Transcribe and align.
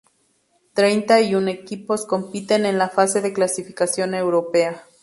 Treinta 0.73 1.21
y 1.21 1.35
un 1.35 1.47
equipos 1.47 2.07
compiten 2.07 2.65
en 2.65 2.79
la 2.79 2.89
fase 2.89 3.21
de 3.21 3.33
clasificación 3.33 4.15
europea. 4.15 4.83